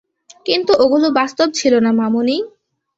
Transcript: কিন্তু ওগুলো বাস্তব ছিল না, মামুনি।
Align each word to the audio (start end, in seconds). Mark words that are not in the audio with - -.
কিন্তু 0.45 0.71
ওগুলো 0.83 1.07
বাস্তব 1.11 1.47
ছিল 1.51 1.73
না, 1.79 1.91
মামুনি। 1.91 2.37